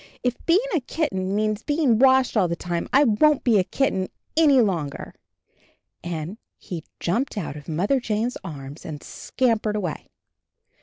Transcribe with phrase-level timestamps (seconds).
[0.23, 3.63] "If being a kitten means be ing washed all the time, I wonH be a
[3.63, 5.13] kitten any longer!"
[6.03, 10.07] and he jumped out of Mother Jane's arms and scampered away.